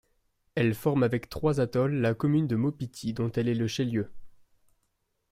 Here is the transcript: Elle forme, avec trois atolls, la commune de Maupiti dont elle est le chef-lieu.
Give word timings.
Elle 0.55 0.73
forme, 0.73 1.03
avec 1.03 1.29
trois 1.29 1.59
atolls, 1.59 1.93
la 2.01 2.15
commune 2.15 2.47
de 2.47 2.55
Maupiti 2.55 3.13
dont 3.13 3.31
elle 3.33 3.47
est 3.49 3.53
le 3.53 3.67
chef-lieu. 3.67 4.11